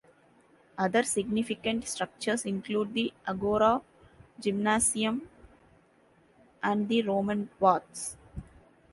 Other 0.79 1.03
significant 1.03 1.87
structures 1.87 2.43
include 2.43 2.95
the 2.95 3.13
agora, 3.27 3.83
gymnasion 4.39 5.29
and 6.63 6.89
the 6.89 7.03
Roman 7.03 7.51
baths. 7.59 8.17